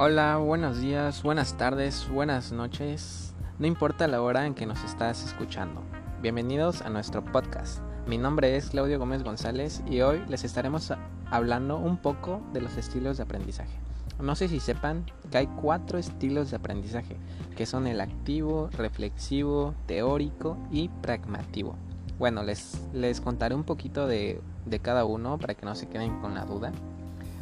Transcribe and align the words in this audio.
Hola, 0.00 0.36
buenos 0.36 0.80
días, 0.80 1.24
buenas 1.24 1.56
tardes, 1.56 2.08
buenas 2.08 2.52
noches. 2.52 3.34
No 3.58 3.66
importa 3.66 4.06
la 4.06 4.22
hora 4.22 4.46
en 4.46 4.54
que 4.54 4.64
nos 4.64 4.84
estás 4.84 5.24
escuchando. 5.24 5.82
Bienvenidos 6.22 6.82
a 6.82 6.88
nuestro 6.88 7.24
podcast. 7.24 7.80
Mi 8.06 8.16
nombre 8.16 8.54
es 8.54 8.70
Claudio 8.70 9.00
Gómez 9.00 9.24
González 9.24 9.82
y 9.90 10.02
hoy 10.02 10.22
les 10.28 10.44
estaremos 10.44 10.92
hablando 11.32 11.78
un 11.78 11.96
poco 11.96 12.40
de 12.52 12.60
los 12.60 12.76
estilos 12.76 13.16
de 13.16 13.24
aprendizaje. 13.24 13.76
No 14.20 14.36
sé 14.36 14.46
si 14.46 14.60
sepan 14.60 15.04
que 15.32 15.38
hay 15.38 15.46
cuatro 15.48 15.98
estilos 15.98 16.52
de 16.52 16.58
aprendizaje, 16.58 17.16
que 17.56 17.66
son 17.66 17.88
el 17.88 18.00
activo, 18.00 18.70
reflexivo, 18.78 19.74
teórico 19.86 20.56
y 20.70 20.90
pragmativo. 21.02 21.74
Bueno, 22.20 22.44
les, 22.44 22.80
les 22.92 23.20
contaré 23.20 23.56
un 23.56 23.64
poquito 23.64 24.06
de, 24.06 24.40
de 24.64 24.78
cada 24.78 25.04
uno 25.04 25.38
para 25.38 25.54
que 25.54 25.66
no 25.66 25.74
se 25.74 25.88
queden 25.88 26.20
con 26.20 26.36
la 26.36 26.44
duda. 26.44 26.70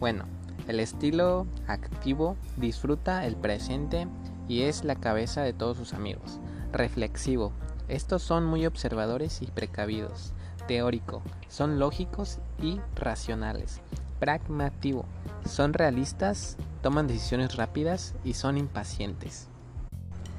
Bueno, 0.00 0.24
el 0.68 0.80
estilo 0.80 1.46
activo 1.66 2.36
disfruta 2.56 3.26
el 3.26 3.36
presente 3.36 4.06
y 4.48 4.62
es 4.62 4.84
la 4.84 4.96
cabeza 4.96 5.42
de 5.42 5.52
todos 5.52 5.76
sus 5.76 5.94
amigos. 5.94 6.40
Reflexivo. 6.72 7.52
Estos 7.88 8.22
son 8.22 8.44
muy 8.46 8.66
observadores 8.66 9.42
y 9.42 9.46
precavidos. 9.46 10.32
Teórico. 10.66 11.22
Son 11.48 11.78
lógicos 11.78 12.38
y 12.62 12.80
racionales. 12.94 13.80
Pragmativo. 14.20 15.04
Son 15.44 15.72
realistas, 15.72 16.56
toman 16.82 17.06
decisiones 17.06 17.56
rápidas 17.56 18.14
y 18.24 18.34
son 18.34 18.58
impacientes. 18.58 19.48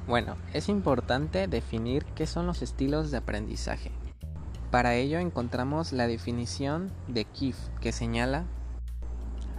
Bueno, 0.06 0.36
es 0.52 0.68
importante 0.68 1.46
definir 1.46 2.04
qué 2.14 2.26
son 2.26 2.46
los 2.46 2.62
estilos 2.62 3.10
de 3.10 3.18
aprendizaje. 3.18 3.92
Para 4.70 4.94
ello 4.94 5.18
encontramos 5.18 5.92
la 5.92 6.06
definición 6.06 6.90
de 7.06 7.24
Kif, 7.26 7.56
que 7.80 7.92
señala 7.92 8.46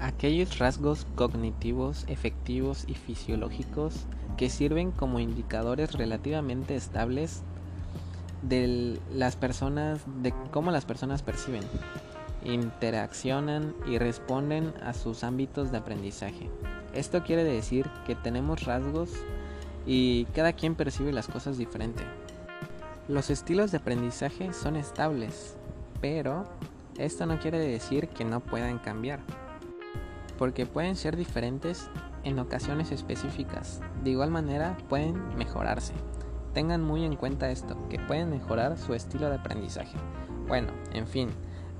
aquellos 0.04 0.60
rasgos 0.60 1.08
cognitivos, 1.16 2.04
efectivos 2.10 2.84
y 2.88 2.94
fisiológicos 2.94 4.06
que 4.36 4.50
sirven 4.50 4.92
como 4.92 5.22
indicadores 5.22 5.94
relativamente 5.94 6.76
estables 6.76 7.42
de 8.42 9.00
las 9.14 9.38
personas, 9.38 10.02
de 10.22 10.34
cómo 10.52 10.72
las 10.72 10.84
personas 10.84 11.24
perciben, 11.24 11.64
interaccionan 12.44 13.74
y 13.88 13.98
responden 13.98 14.74
a 14.84 14.94
sus 14.94 15.24
ámbitos 15.24 15.72
de 15.72 15.78
aprendizaje. 15.78 16.50
Esto 16.94 17.24
quiere 17.24 17.46
decir 17.46 17.90
que 18.06 18.16
tenemos 18.16 18.66
rasgos 18.66 19.10
y 19.86 20.26
cada 20.36 20.52
quien 20.52 20.76
percibe 20.76 21.14
las 21.14 21.28
cosas 21.28 21.58
diferente. 21.58 22.04
Los 23.08 23.30
estilos 23.30 23.72
de 23.72 23.78
aprendizaje 23.78 24.52
son 24.52 24.76
estables, 24.76 25.56
pero 26.02 26.44
esto 26.98 27.26
no 27.26 27.40
quiere 27.40 27.60
decir 27.60 28.10
que 28.10 28.26
no 28.26 28.42
puedan 28.42 28.80
cambiar 28.80 29.22
porque 30.44 30.66
pueden 30.66 30.98
ser 30.98 31.16
diferentes 31.16 31.90
en 32.26 32.38
ocasiones 32.38 32.92
específicas. 32.92 33.80
De 34.04 34.10
igual 34.10 34.30
manera 34.30 34.76
pueden 34.90 35.38
mejorarse. 35.38 35.94
Tengan 36.54 36.82
muy 36.82 37.06
en 37.06 37.16
cuenta 37.16 37.50
esto, 37.50 37.78
que 37.88 37.98
pueden 37.98 38.30
mejorar 38.30 38.78
su 38.78 38.94
estilo 38.94 39.30
de 39.30 39.38
aprendizaje. 39.38 39.96
Bueno, 40.50 40.68
en 40.92 41.08
fin, 41.08 41.30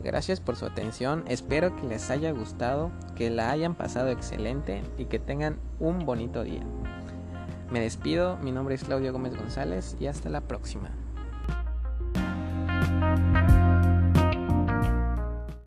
gracias 0.02 0.40
por 0.40 0.56
su 0.56 0.66
atención, 0.66 1.26
espero 1.28 1.76
que 1.76 1.88
les 1.88 2.10
haya 2.10 2.32
gustado, 2.32 2.90
que 3.18 3.30
la 3.30 3.52
hayan 3.52 3.76
pasado 3.76 4.08
excelente 4.08 4.82
y 4.98 5.08
que 5.08 5.20
tengan 5.20 5.60
un 5.82 6.06
bonito 6.06 6.46
día. 6.46 6.64
Me 7.70 7.82
despido, 7.82 8.38
mi 8.38 8.54
nombre 8.54 8.76
es 8.76 8.86
Claudio 8.86 9.12
Gómez 9.12 9.36
González 9.36 9.98
y 10.00 10.08
hasta 10.08 10.30
la 10.30 10.40
próxima. 10.40 10.90